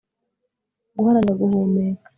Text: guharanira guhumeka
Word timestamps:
guharanira 0.95 1.33
guhumeka 1.41 2.07